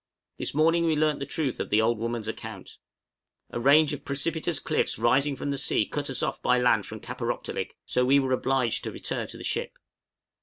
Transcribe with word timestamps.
This 0.39 0.55
morning 0.55 0.85
we 0.87 0.95
learnt 0.95 1.19
the 1.19 1.27
truth 1.27 1.59
of 1.59 1.69
the 1.69 1.79
old 1.79 1.99
woman's 1.99 2.27
account. 2.27 2.79
A 3.51 3.59
range 3.59 3.93
of 3.93 4.03
precipitous 4.03 4.59
cliffs 4.59 4.97
rising 4.97 5.35
from 5.35 5.51
the 5.51 5.59
sea 5.59 5.85
cut 5.85 6.09
us 6.09 6.23
off 6.23 6.41
by 6.41 6.57
land 6.57 6.87
from 6.87 7.01
Kaparōktolik, 7.01 7.73
so 7.85 8.03
we 8.03 8.17
were 8.17 8.33
obliged 8.33 8.83
to 8.85 8.91
return 8.91 9.27
to 9.27 9.37
the 9.37 9.43
ship. 9.43 9.77